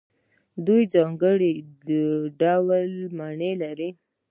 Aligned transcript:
دوی 0.65 0.83
ځانګړي 0.93 1.53
ډول 2.39 2.91
مڼې 3.17 3.51
لري. 3.61 3.89